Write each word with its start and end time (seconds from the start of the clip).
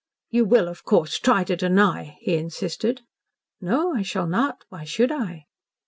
"You 0.31 0.45
will, 0.45 0.67
of 0.67 0.83
course, 0.83 1.19
try 1.19 1.43
to 1.43 1.55
deny" 1.55 2.17
he 2.21 2.33
insisted. 2.33 3.01
"No, 3.61 3.93
I 3.93 4.01
shall 4.01 4.25
not. 4.25 4.63
Why 4.69 4.83
should 4.83 5.11
I?" 5.11 5.45